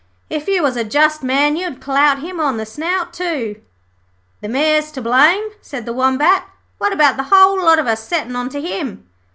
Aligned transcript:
'If 0.31 0.47
you 0.47 0.63
was 0.63 0.77
a 0.77 0.83
just 0.83 1.21
man, 1.21 1.55
you'd 1.55 1.79
clout 1.79 2.21
him 2.23 2.39
on 2.39 2.57
the 2.57 2.65
snout, 2.65 3.13
too.' 3.13 3.61
'The 4.41 4.49
Mayor's 4.49 4.91
to 4.93 4.99
blame,' 4.99 5.49
said 5.61 5.85
the 5.85 5.93
Wombat. 5.93 6.47
'What 6.79 6.91
about 6.91 7.17
the 7.17 7.25
whole 7.29 7.63
lot 7.63 7.77
of 7.77 7.85
us 7.85 8.01
settin' 8.03 8.35
on 8.35 8.49
to 8.49 8.59
him?' 8.61 9.07